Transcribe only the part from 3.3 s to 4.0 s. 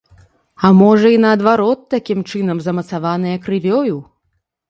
крывёю.